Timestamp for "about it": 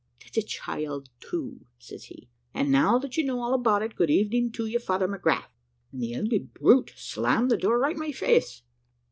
3.53-3.93